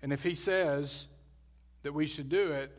[0.02, 1.06] And if He says
[1.82, 2.70] that we should do it,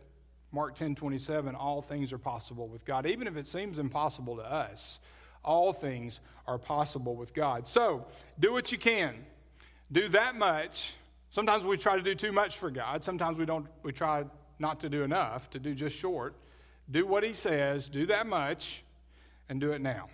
[0.52, 3.06] Mark 10 27, all things are possible with God.
[3.06, 5.00] Even if it seems impossible to us,
[5.44, 7.68] all things are possible with God.
[7.68, 8.06] So
[8.40, 9.16] do what you can.
[9.92, 10.94] Do that much.
[11.36, 13.04] Sometimes we try to do too much for God.
[13.04, 14.24] Sometimes we don't we try
[14.58, 16.34] not to do enough, to do just short
[16.90, 18.84] do what he says, do that much,
[19.50, 20.10] and do it now.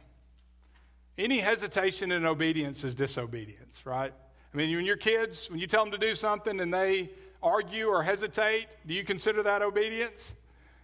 [1.18, 4.14] Any hesitation in obedience is disobedience, right?
[4.54, 7.10] I mean, when your kids, when you tell them to do something and they
[7.44, 10.34] argue or hesitate, do you consider that obedience?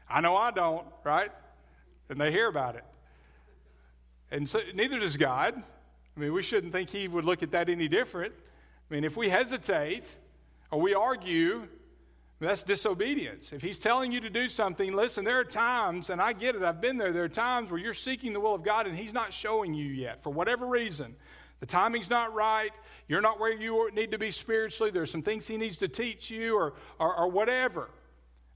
[0.09, 1.31] I know I don't, right?
[2.09, 2.83] And they hear about it.
[4.29, 5.55] And so neither does God.
[6.15, 8.33] I mean, we shouldn't think He would look at that any different.
[8.89, 10.15] I mean, if we hesitate
[10.71, 11.67] or we argue,
[12.39, 13.51] that's disobedience.
[13.51, 16.61] If he's telling you to do something, listen, there are times, and I get it,
[16.61, 19.13] I've been there, there are times where you're seeking the will of God and he's
[19.13, 21.15] not showing you yet for whatever reason.
[21.59, 22.71] The timing's not right.
[23.07, 24.91] You're not where you need to be spiritually.
[24.91, 27.89] There's some things he needs to teach you or, or, or whatever.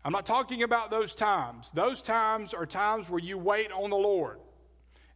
[0.05, 1.71] I'm not talking about those times.
[1.73, 4.39] Those times are times where you wait on the Lord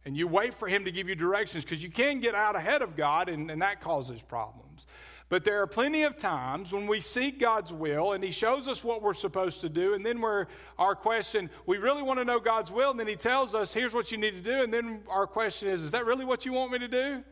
[0.04, 2.82] and you wait for him to give you directions because you can get out ahead
[2.82, 4.86] of God and, and that causes problems.
[5.28, 8.84] But there are plenty of times when we seek God's will and He shows us
[8.84, 10.46] what we're supposed to do, and then we're
[10.78, 13.92] our question, we really want to know God's will, and then He tells us, here's
[13.92, 16.52] what you need to do, and then our question is, is that really what you
[16.52, 17.24] want me to do?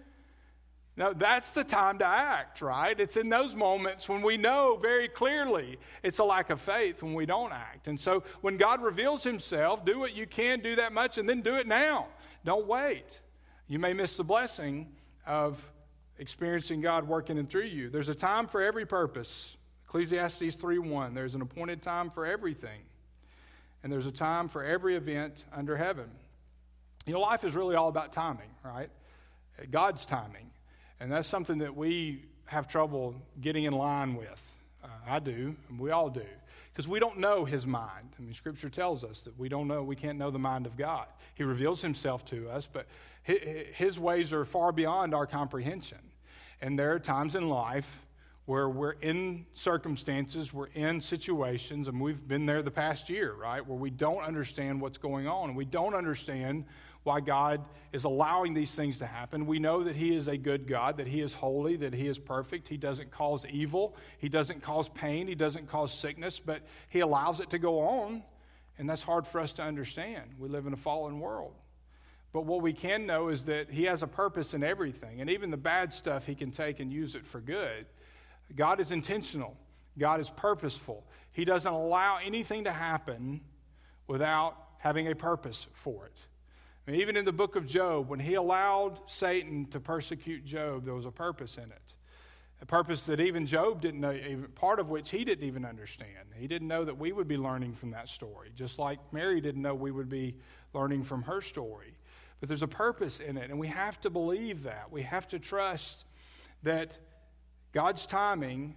[0.96, 2.98] Now, that's the time to act, right?
[2.98, 7.14] It's in those moments when we know very clearly it's a lack of faith when
[7.14, 7.88] we don't act.
[7.88, 11.42] And so when God reveals Himself, do what you can, do that much, and then
[11.42, 12.06] do it now.
[12.44, 13.20] Don't wait.
[13.66, 14.86] You may miss the blessing
[15.26, 15.60] of
[16.18, 17.90] experiencing God working in through you.
[17.90, 19.56] There's a time for every purpose.
[19.86, 21.14] Ecclesiastes 3:1.
[21.14, 22.80] There's an appointed time for everything.
[23.82, 26.10] And there's a time for every event under heaven.
[27.06, 28.90] You know, life is really all about timing, right?
[29.70, 30.50] God's timing.
[31.00, 34.40] And that's something that we have trouble getting in line with.
[34.82, 36.24] Uh, I do, and we all do.
[36.74, 38.14] Because we don't know his mind.
[38.18, 40.76] I mean, Scripture tells us that we don't know, we can't know the mind of
[40.76, 41.06] God.
[41.36, 42.86] He reveals himself to us, but
[43.22, 45.98] his ways are far beyond our comprehension.
[46.60, 48.04] And there are times in life
[48.46, 53.64] where we're in circumstances, we're in situations, and we've been there the past year, right,
[53.64, 55.50] where we don't understand what's going on.
[55.50, 56.64] And we don't understand
[57.04, 59.46] why God is allowing these things to happen.
[59.46, 62.18] We know that He is a good God, that He is holy, that He is
[62.18, 62.66] perfect.
[62.66, 67.40] He doesn't cause evil, He doesn't cause pain, He doesn't cause sickness, but He allows
[67.40, 68.22] it to go on.
[68.78, 70.32] And that's hard for us to understand.
[70.38, 71.52] We live in a fallen world.
[72.32, 75.50] But what we can know is that He has a purpose in everything, and even
[75.50, 77.86] the bad stuff He can take and use it for good.
[78.56, 79.56] God is intentional,
[79.98, 81.04] God is purposeful.
[81.32, 83.40] He doesn't allow anything to happen
[84.06, 86.18] without having a purpose for it.
[86.86, 91.06] Even in the book of Job, when he allowed Satan to persecute Job, there was
[91.06, 91.94] a purpose in it.
[92.60, 96.28] A purpose that even Job didn't know, part of which he didn't even understand.
[96.36, 99.62] He didn't know that we would be learning from that story, just like Mary didn't
[99.62, 100.36] know we would be
[100.74, 101.96] learning from her story.
[102.40, 104.92] But there's a purpose in it, and we have to believe that.
[104.92, 106.04] We have to trust
[106.62, 106.98] that
[107.72, 108.76] God's timing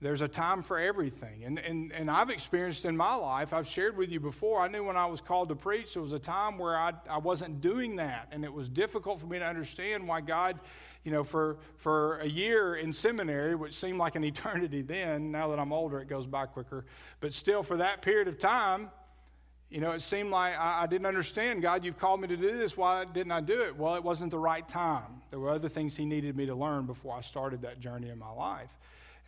[0.00, 1.42] There's a time for everything.
[1.44, 4.84] And, and, and I've experienced in my life, I've shared with you before, I knew
[4.84, 7.96] when I was called to preach, there was a time where I, I wasn't doing
[7.96, 8.28] that.
[8.30, 10.60] And it was difficult for me to understand why God,
[11.02, 15.48] you know, for, for a year in seminary, which seemed like an eternity then, now
[15.48, 16.84] that I'm older, it goes by quicker.
[17.18, 18.90] But still, for that period of time,
[19.68, 21.60] you know, it seemed like I, I, didn't understand.
[21.60, 22.76] God, you've called me to do this.
[22.76, 23.76] Why didn't I do it?
[23.76, 25.20] Well, it wasn't the right time.
[25.30, 28.18] There were other things He needed me to learn before I started that journey in
[28.18, 28.70] my life.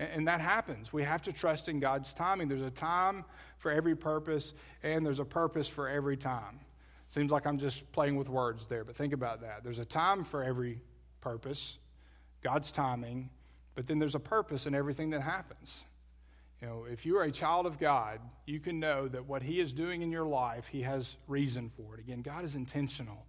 [0.01, 0.95] And, that happens.
[0.95, 2.49] We have to trust in God's timing.
[2.49, 3.23] There's a time
[3.59, 6.59] for every purpose, and there's a purpose for every time.
[7.11, 9.63] Seems like I'm just playing with words there, but think about that.
[9.63, 10.81] There's a time for every
[11.21, 11.77] purpose,
[12.43, 13.29] God's timing,
[13.75, 15.85] but then there's a purpose in everything that happens.
[16.63, 19.61] You know, if you are a child of God, you can know that what He
[19.61, 22.01] is doing in your life, He has reason for it.
[22.01, 23.27] Again, God is intentional.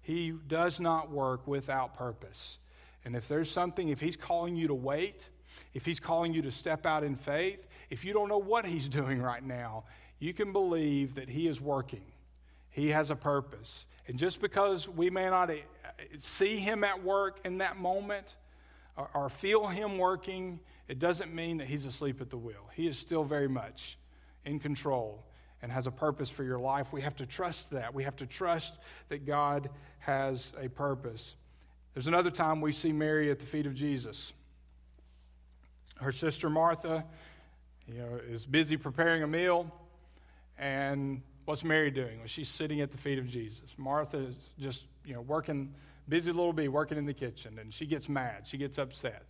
[0.00, 2.56] He does not work without purpose.
[3.04, 5.28] And if there's something, if He's calling you to wait,
[5.74, 8.88] if He's calling you to step out in faith, if you don't know what He's
[9.00, 9.84] doing right now,
[10.18, 12.04] you can believe that He is working.
[12.70, 13.86] He has a purpose.
[14.06, 15.54] And just because we may not uh,
[16.18, 18.34] see Him at work in that moment
[18.96, 22.68] or, or feel Him working, it doesn't mean that he's asleep at the wheel.
[22.74, 23.98] He is still very much
[24.44, 25.24] in control
[25.62, 26.92] and has a purpose for your life.
[26.92, 27.94] We have to trust that.
[27.94, 31.36] We have to trust that God has a purpose.
[31.94, 34.32] There's another time we see Mary at the feet of Jesus.
[36.00, 37.04] Her sister Martha,
[37.86, 39.72] you know, is busy preparing a meal,
[40.58, 42.18] and what's Mary doing?
[42.18, 43.74] Well, she's sitting at the feet of Jesus.
[43.76, 45.72] Martha is just, you know, working,
[46.08, 48.46] busy little bee, working in the kitchen, and she gets mad.
[48.46, 49.24] She gets upset.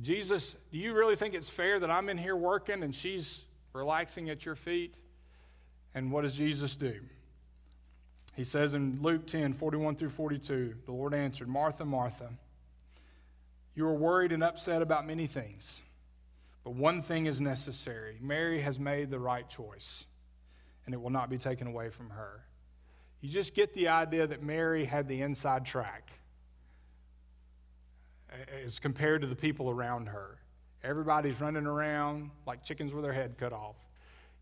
[0.00, 4.30] Jesus, do you really think it's fair that I'm in here working and she's relaxing
[4.30, 4.96] at your feet?
[5.94, 7.00] And what does Jesus do?
[8.36, 12.30] He says in Luke 10 41 through 42, the Lord answered, Martha, Martha,
[13.78, 15.80] you are worried and upset about many things,
[16.64, 18.18] but one thing is necessary.
[18.20, 20.04] Mary has made the right choice,
[20.84, 22.42] and it will not be taken away from her.
[23.20, 26.10] You just get the idea that Mary had the inside track
[28.64, 30.38] as compared to the people around her.
[30.82, 33.76] Everybody's running around like chickens with their head cut off.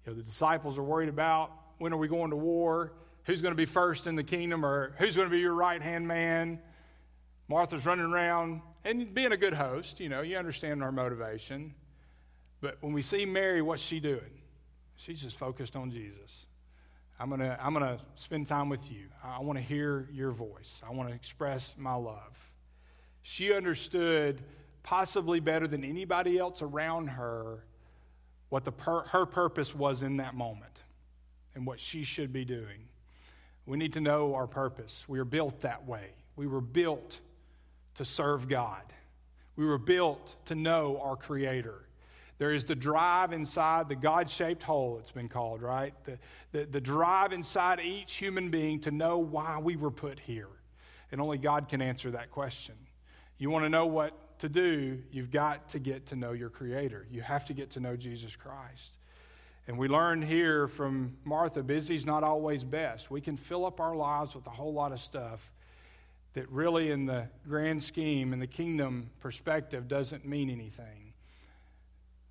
[0.06, 2.92] You know, the disciples are worried about when are we going to war?
[3.24, 5.82] Who's going to be first in the kingdom or who's going to be your right
[5.82, 6.58] hand man?
[7.48, 11.74] Martha's running around and being a good host, you know, you understand our motivation.
[12.60, 14.40] But when we see Mary, what's she doing?
[14.94, 16.46] She's just focused on Jesus.
[17.18, 19.08] I'm going to I'm going to spend time with you.
[19.24, 20.80] I want to hear your voice.
[20.86, 22.36] I want to express my love.
[23.22, 24.40] She understood,
[24.82, 27.64] possibly better than anybody else around her,
[28.50, 30.82] what the per- her purpose was in that moment
[31.54, 32.86] and what she should be doing.
[33.64, 35.06] We need to know our purpose.
[35.08, 36.10] We are built that way.
[36.36, 37.18] We were built
[37.96, 38.82] to serve God.
[39.56, 41.82] We were built to know our Creator.
[42.38, 45.94] There is the drive inside the God shaped hole, it's been called, right?
[46.04, 46.18] The,
[46.52, 50.50] the, the drive inside each human being to know why we were put here.
[51.10, 52.74] And only God can answer that question.
[53.38, 57.06] You want to know what to do, you've got to get to know your Creator.
[57.10, 58.98] You have to get to know Jesus Christ.
[59.66, 63.10] And we learn here from Martha busy's not always best.
[63.10, 65.50] We can fill up our lives with a whole lot of stuff
[66.36, 71.14] that really, in the grand scheme, in the kingdom perspective, doesn't mean anything.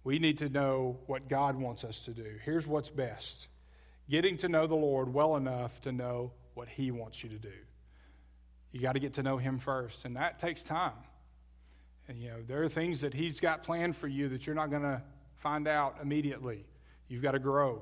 [0.03, 2.35] We need to know what God wants us to do.
[2.43, 3.47] Here's what's best
[4.07, 7.57] getting to know the Lord well enough to know what He wants you to do.
[8.71, 10.93] You got to get to know Him first, and that takes time.
[12.07, 14.69] And, you know, there are things that He's got planned for you that you're not
[14.69, 15.01] going to
[15.37, 16.63] find out immediately.
[17.07, 17.81] You've got to grow.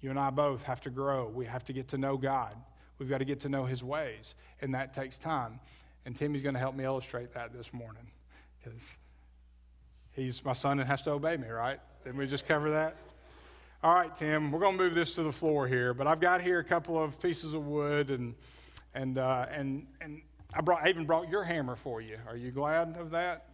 [0.00, 1.28] You and I both have to grow.
[1.28, 2.56] We have to get to know God.
[2.98, 5.60] We've got to get to know His ways, and that takes time.
[6.06, 8.06] And Timmy's going to help me illustrate that this morning
[8.62, 8.80] because
[10.12, 11.80] he's my son and has to obey me, right?
[12.04, 12.96] Didn't we just cover that?
[13.82, 16.42] All right, Tim, we're going to move this to the floor here, but I've got
[16.42, 18.34] here a couple of pieces of wood and
[18.94, 20.22] and, uh, and, and
[20.54, 22.18] I, brought, I even brought your hammer for you.
[22.28, 23.46] Are you glad of that?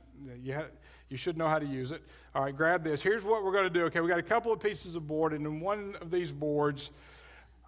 [0.43, 0.61] You,
[1.09, 2.03] you should know how to use it.
[2.35, 3.01] All right, grab this.
[3.01, 3.85] Here's what we're going to do.
[3.87, 6.91] Okay, we got a couple of pieces of board, and in one of these boards,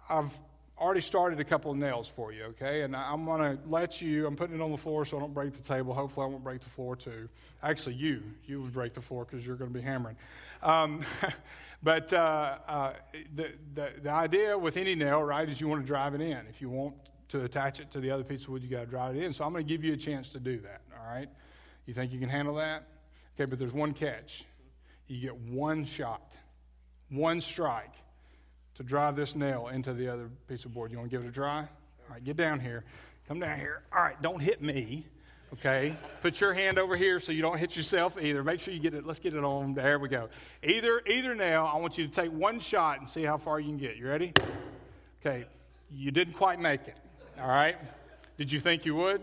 [0.07, 0.39] I've
[0.83, 2.81] already started a couple of nails for you, okay?
[2.81, 5.33] And I'm going to let you, I'm putting it on the floor so I don't
[5.33, 5.93] break the table.
[5.93, 7.29] Hopefully, I won't break the floor too.
[7.63, 10.17] Actually, you, you would break the floor because you're going to be hammering.
[10.61, 11.01] Um,
[11.83, 12.93] but uh, uh,
[13.35, 16.37] the, the, the idea with any nail, right, is you want to drive it in.
[16.49, 16.95] If you want
[17.29, 19.33] to attach it to the other piece of wood, you got to drive it in.
[19.33, 21.29] So I'm going to give you a chance to do that, all right?
[21.85, 22.83] You think you can handle that?
[23.35, 24.43] Okay, but there's one catch.
[25.07, 26.33] You get one shot,
[27.09, 27.93] one strike
[28.75, 30.91] to drive this nail into the other piece of board.
[30.91, 31.59] You want to give it a try?
[31.59, 31.67] All
[32.11, 32.83] right, get down here.
[33.27, 33.83] Come down here.
[33.95, 35.05] All right, don't hit me,
[35.53, 35.95] Okay?
[36.21, 38.43] Put your hand over here so you don't hit yourself either.
[38.43, 39.05] Make sure you get it.
[39.05, 39.75] Let's get it on.
[39.75, 40.29] There we go.
[40.63, 41.69] Either, either nail.
[41.71, 43.95] I want you to take one shot and see how far you can get.
[43.95, 44.33] You ready?
[45.21, 45.45] Okay.
[45.91, 46.97] You didn't quite make it.
[47.39, 47.75] All right?
[48.37, 49.21] Did you think you would?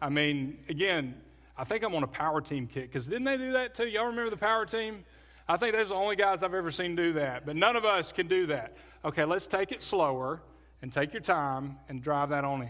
[0.00, 1.16] I mean, again,
[1.56, 3.88] I think I'm on a power team kick because didn't they do that too?
[3.88, 5.04] Y'all remember the power team?
[5.50, 7.86] I think those are the only guys I've ever seen do that, but none of
[7.86, 8.76] us can do that.
[9.02, 10.42] Okay, let's take it slower
[10.82, 12.68] and take your time and drive that on in.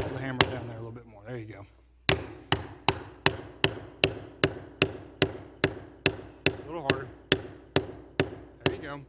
[0.00, 1.22] Hold the hammer down there a little bit more.
[1.26, 1.66] There you go.
[6.46, 7.08] A little harder.
[8.64, 9.00] There you go.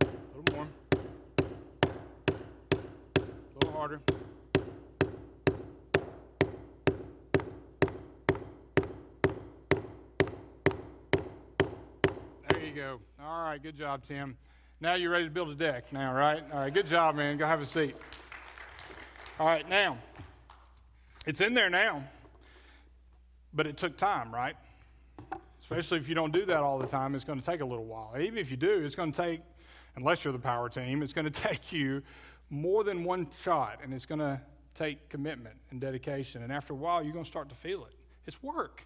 [0.00, 0.68] A little more.
[3.16, 4.00] A little harder.
[12.78, 13.00] Go.
[13.20, 14.36] All right, good job, Tim.
[14.80, 16.44] Now you're ready to build a deck now, right?
[16.52, 17.36] All right, good job, man.
[17.36, 17.96] Go have a seat.
[19.40, 19.98] All right, now,
[21.26, 22.04] it's in there now,
[23.52, 24.54] but it took time, right?
[25.60, 27.84] Especially if you don't do that all the time, it's going to take a little
[27.84, 28.14] while.
[28.16, 29.40] Even if you do, it's going to take,
[29.96, 32.00] unless you're the power team, it's going to take you
[32.48, 34.40] more than one shot, and it's going to
[34.76, 36.44] take commitment and dedication.
[36.44, 37.94] And after a while, you're going to start to feel it.
[38.28, 38.84] It's work.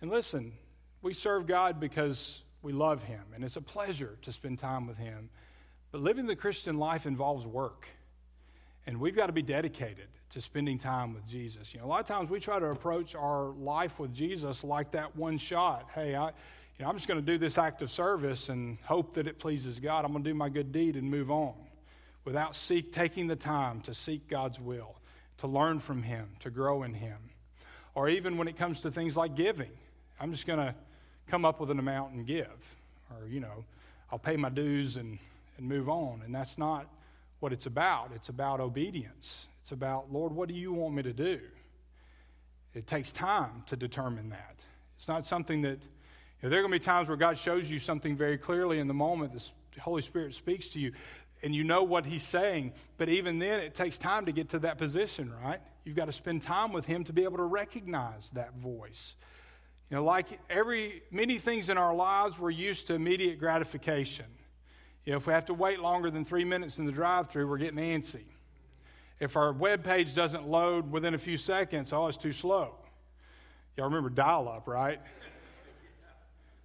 [0.00, 0.54] And listen,
[1.02, 4.96] we serve God because we love Him, and it's a pleasure to spend time with
[4.96, 5.28] Him.
[5.90, 7.86] But living the Christian life involves work,
[8.86, 11.74] and we've got to be dedicated to spending time with Jesus.
[11.74, 14.92] You know, a lot of times we try to approach our life with Jesus like
[14.92, 15.88] that one shot.
[15.94, 16.32] Hey, I, you
[16.80, 19.78] know, I'm just going to do this act of service and hope that it pleases
[19.78, 20.04] God.
[20.04, 21.54] I'm going to do my good deed and move on,
[22.24, 24.96] without seek taking the time to seek God's will,
[25.38, 27.18] to learn from Him, to grow in Him,
[27.94, 29.70] or even when it comes to things like giving.
[30.18, 30.74] I'm just going to
[31.26, 32.46] come up with an amount and give.
[33.10, 33.64] Or, you know,
[34.10, 35.18] I'll pay my dues and,
[35.58, 36.22] and move on.
[36.24, 36.86] And that's not
[37.40, 38.10] what it's about.
[38.14, 39.46] It's about obedience.
[39.62, 41.40] It's about, Lord, what do you want me to do?
[42.74, 44.56] It takes time to determine that.
[44.96, 47.70] It's not something that, you know, there are going to be times where God shows
[47.70, 49.32] you something very clearly in the moment.
[49.32, 50.92] The Holy Spirit speaks to you,
[51.42, 52.72] and you know what He's saying.
[52.98, 55.60] But even then, it takes time to get to that position, right?
[55.84, 59.14] You've got to spend time with Him to be able to recognize that voice.
[59.92, 64.24] You know, like every many things in our lives, we're used to immediate gratification.
[65.04, 67.58] You know, if we have to wait longer than three minutes in the drive-through, we're
[67.58, 68.24] getting antsy.
[69.20, 72.74] If our web page doesn't load within a few seconds, oh, it's too slow.
[73.76, 74.98] Y'all remember dial-up, right?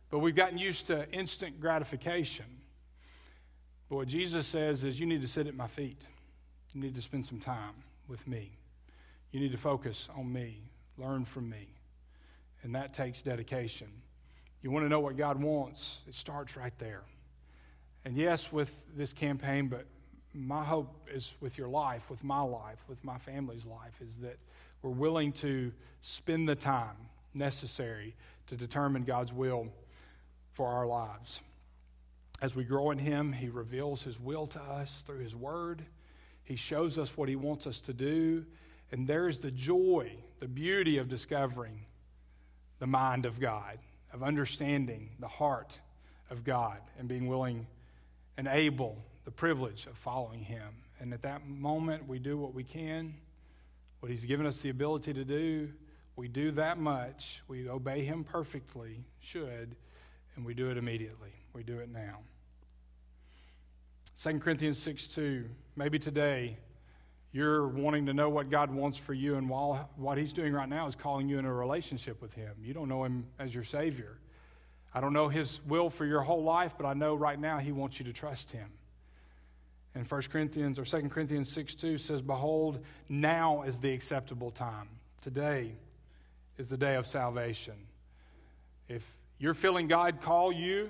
[0.09, 2.45] But we've gotten used to instant gratification.
[3.89, 6.01] But what Jesus says is, you need to sit at my feet.
[6.71, 7.73] You need to spend some time
[8.07, 8.51] with me.
[9.33, 10.61] You need to focus on me,
[10.97, 11.67] learn from me.
[12.67, 13.87] And that takes dedication.
[14.61, 17.03] You want to know what God wants, it starts right there.
[18.03, 19.85] And yes, with this campaign, but
[20.33, 24.37] my hope is with your life, with my life, with my family's life, is that
[24.81, 26.97] we're willing to spend the time
[27.33, 28.13] necessary
[28.47, 29.69] to determine God's will
[30.51, 31.39] for our lives.
[32.41, 35.85] As we grow in Him, He reveals His will to us through His Word.
[36.43, 38.45] He shows us what He wants us to do.
[38.91, 40.11] And there's the joy,
[40.41, 41.85] the beauty of discovering
[42.79, 43.79] the mind of God,
[44.13, 45.79] of understanding the heart
[46.29, 47.67] of God, and being willing
[48.37, 50.75] and able, the privilege of following Him.
[50.99, 53.15] And at that moment, we do what we can,
[53.99, 55.69] what He's given us the ability to do.
[56.15, 57.43] We do that much.
[57.47, 59.75] We obey Him perfectly, should,
[60.35, 61.33] and we do it immediately.
[61.53, 62.19] We do it now.
[64.21, 65.49] 2 Corinthians 6 2.
[65.75, 66.57] Maybe today
[67.31, 70.69] you're wanting to know what God wants for you, and while what He's doing right
[70.69, 72.53] now is calling you in a relationship with Him.
[72.63, 74.17] You don't know Him as your Savior.
[74.93, 77.71] I don't know His will for your whole life, but I know right now He
[77.71, 78.69] wants you to trust Him.
[79.93, 84.89] And 1 Corinthians or 2 Corinthians 6 2 says, Behold, now is the acceptable time.
[85.21, 85.71] Today
[86.57, 87.73] is the day of salvation.
[88.87, 89.03] If
[89.39, 90.89] you're feeling God call you,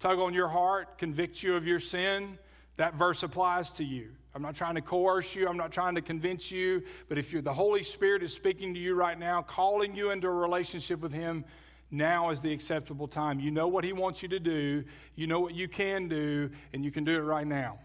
[0.00, 2.38] tug on your heart, convict you of your sin,
[2.76, 4.10] that verse applies to you.
[4.38, 5.48] I'm not trying to coerce you.
[5.48, 6.84] I'm not trying to convince you.
[7.08, 10.32] But if the Holy Spirit is speaking to you right now, calling you into a
[10.32, 11.44] relationship with Him,
[11.90, 13.40] now is the acceptable time.
[13.40, 14.84] You know what He wants you to do,
[15.16, 17.80] you know what you can do, and you can do it right now.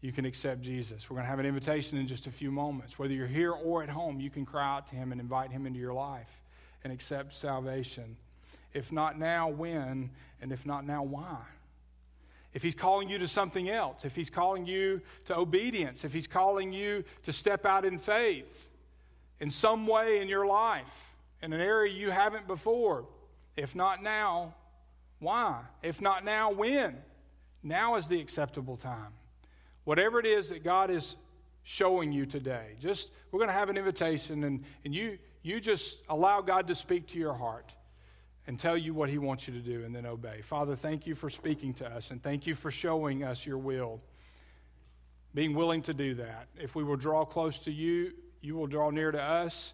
[0.00, 1.10] You can accept Jesus.
[1.10, 2.98] We're going to have an invitation in just a few moments.
[2.98, 5.66] Whether you're here or at home, you can cry out to Him and invite Him
[5.66, 6.40] into your life
[6.82, 8.16] and accept salvation.
[8.72, 10.08] If not now, when?
[10.40, 11.40] And if not now, why?
[12.54, 16.28] If he's calling you to something else, if he's calling you to obedience, if he's
[16.28, 18.70] calling you to step out in faith
[19.40, 23.06] in some way in your life, in an area you haven't before.
[23.56, 24.54] If not now,
[25.18, 25.62] why?
[25.82, 26.96] If not now, when?
[27.62, 29.12] Now is the acceptable time.
[29.82, 31.16] Whatever it is that God is
[31.64, 35.98] showing you today, just we're going to have an invitation, and, and you, you just
[36.08, 37.73] allow God to speak to your heart
[38.46, 40.42] and tell you what He wants you to do, and then obey.
[40.42, 44.00] Father, thank you for speaking to us, and thank you for showing us your will.
[45.34, 46.48] Being willing to do that.
[46.56, 49.72] If we will draw close to you, you will draw near to us.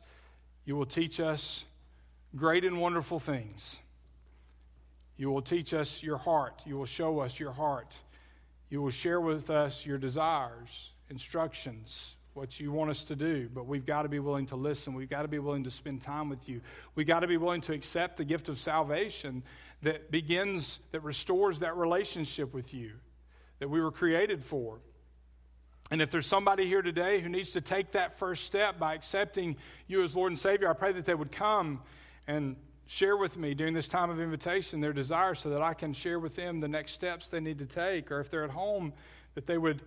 [0.64, 1.64] You will teach us
[2.36, 3.80] great and wonderful things.
[5.16, 6.62] You will teach us your heart.
[6.64, 7.98] You will show us your heart.
[8.70, 13.48] You will share with us your desires, instructions, what you want us to do.
[13.52, 14.94] But we've got to be willing to listen.
[14.94, 16.60] We've got to be willing to spend time with you.
[16.94, 19.42] We've got to be willing to accept the gift of salvation
[19.82, 22.92] that begins, that restores that relationship with you
[23.58, 24.80] that we were created for.
[25.90, 29.56] And if there's somebody here today who needs to take that first step by accepting
[29.86, 31.80] you as Lord and Savior, I pray that they would come
[32.26, 32.56] and
[32.86, 36.18] share with me during this time of invitation their desire so that I can share
[36.18, 38.10] with them the next steps they need to take.
[38.10, 38.92] Or if they're at home,
[39.34, 39.82] that they would,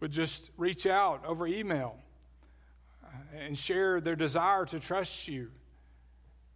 [0.00, 1.96] would just reach out over email
[3.04, 5.50] uh, and share their desire to trust you.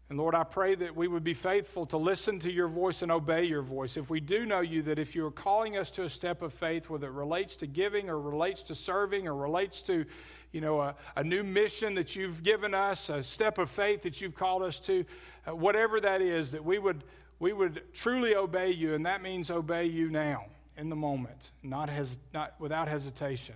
[0.08, 3.10] And Lord, I pray that we would be faithful to listen to your voice and
[3.10, 3.96] obey your voice.
[3.96, 6.52] If we do know you, that if you are calling us to a step of
[6.52, 10.04] faith, whether it relates to giving or relates to serving or relates to
[10.52, 14.20] you know, a, a, new mission that you've given us, a step of faith that
[14.20, 15.04] you've called us to,
[15.46, 17.04] uh, whatever that is, that we would,
[17.38, 20.44] we would truly obey you, and that means obey you now,
[20.76, 23.54] in the moment, not, hes- not without hesitation.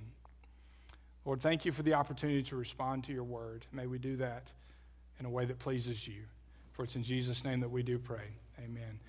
[1.24, 3.66] Lord, thank you for the opportunity to respond to your word.
[3.72, 4.50] May we do that
[5.18, 6.22] in a way that pleases you.
[6.72, 8.28] For it's in Jesus' name that we do pray.
[8.58, 9.00] Amen.